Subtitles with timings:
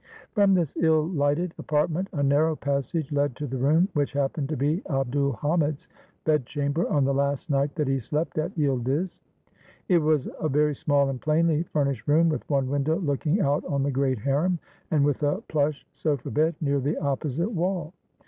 [0.31, 4.57] From this ill lighted apartment a narrow passage led to the room which happened to
[4.57, 5.89] be Abd ul Hamid's
[6.25, 9.19] bedchamber on the last night that he slept at Yildiz.
[9.89, 13.83] It was a very small and plainly furnished room with one window looking out on
[13.83, 14.57] the great harem
[14.89, 17.93] and with a plush sofa bed near the opposite wall.